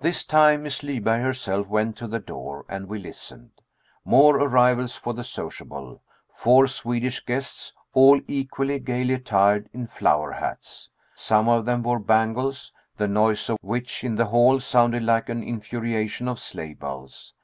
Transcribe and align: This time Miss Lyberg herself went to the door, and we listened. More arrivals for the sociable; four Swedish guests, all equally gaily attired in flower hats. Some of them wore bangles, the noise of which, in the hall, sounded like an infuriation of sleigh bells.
This 0.00 0.24
time 0.24 0.62
Miss 0.62 0.80
Lyberg 0.82 1.20
herself 1.20 1.66
went 1.68 1.98
to 1.98 2.06
the 2.08 2.18
door, 2.18 2.64
and 2.70 2.88
we 2.88 2.98
listened. 2.98 3.50
More 4.02 4.36
arrivals 4.36 4.96
for 4.96 5.12
the 5.12 5.24
sociable; 5.24 6.00
four 6.32 6.66
Swedish 6.66 7.20
guests, 7.20 7.74
all 7.92 8.18
equally 8.28 8.78
gaily 8.78 9.12
attired 9.12 9.68
in 9.74 9.88
flower 9.88 10.32
hats. 10.32 10.88
Some 11.14 11.50
of 11.50 11.66
them 11.66 11.82
wore 11.82 12.00
bangles, 12.00 12.72
the 12.96 13.08
noise 13.08 13.50
of 13.50 13.58
which, 13.60 14.02
in 14.02 14.14
the 14.14 14.24
hall, 14.28 14.58
sounded 14.58 15.02
like 15.02 15.28
an 15.28 15.42
infuriation 15.42 16.28
of 16.28 16.38
sleigh 16.38 16.72
bells. 16.72 17.34